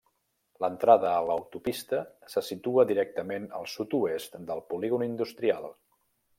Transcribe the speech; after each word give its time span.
L'entrada 0.63 1.11
a 1.17 1.19
l'autopista 1.27 1.99
se 2.35 2.43
situa 2.49 2.87
directament 2.93 3.47
al 3.61 3.71
sud-oest 3.75 4.41
del 4.51 4.67
polígon 4.73 5.07
industrial. 5.11 5.73